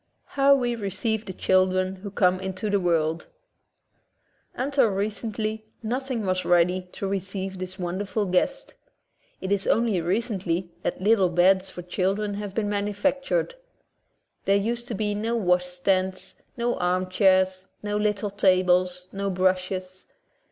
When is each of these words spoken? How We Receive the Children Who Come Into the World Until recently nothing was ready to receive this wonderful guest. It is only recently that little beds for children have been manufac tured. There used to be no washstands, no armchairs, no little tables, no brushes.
How 0.29 0.55
We 0.55 0.75
Receive 0.75 1.27
the 1.27 1.33
Children 1.47 1.97
Who 1.97 2.09
Come 2.09 2.39
Into 2.39 2.71
the 2.71 2.79
World 2.79 3.27
Until 4.55 4.87
recently 4.87 5.67
nothing 5.83 6.25
was 6.25 6.43
ready 6.43 6.89
to 6.93 7.07
receive 7.07 7.59
this 7.59 7.77
wonderful 7.77 8.25
guest. 8.25 8.73
It 9.41 9.51
is 9.51 9.67
only 9.67 10.01
recently 10.01 10.71
that 10.81 11.03
little 11.03 11.29
beds 11.29 11.69
for 11.69 11.83
children 11.83 12.33
have 12.33 12.55
been 12.55 12.67
manufac 12.67 13.21
tured. 13.23 13.51
There 14.45 14.57
used 14.57 14.87
to 14.87 14.95
be 14.95 15.13
no 15.13 15.35
washstands, 15.35 16.33
no 16.57 16.77
armchairs, 16.77 17.67
no 17.83 17.95
little 17.95 18.31
tables, 18.31 19.07
no 19.11 19.29
brushes. 19.29 20.07